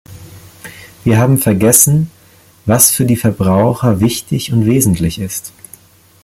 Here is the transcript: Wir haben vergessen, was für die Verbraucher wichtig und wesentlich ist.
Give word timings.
Wir 1.03 1.19
haben 1.19 1.37
vergessen, 1.37 2.09
was 2.65 2.89
für 2.89 3.05
die 3.05 3.17
Verbraucher 3.17 3.99
wichtig 3.99 4.51
und 4.51 4.65
wesentlich 4.65 5.19
ist. 5.19 5.53